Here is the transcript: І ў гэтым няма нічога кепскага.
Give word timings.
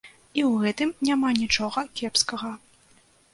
І 0.11 0.41
ў 0.49 0.53
гэтым 0.63 0.93
няма 1.09 1.29
нічога 1.41 1.85
кепскага. 2.01 2.51